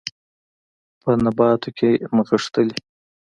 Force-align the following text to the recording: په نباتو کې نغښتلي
په 1.01 1.09
نباتو 1.23 1.69
کې 1.77 1.89
نغښتلي 2.15 2.77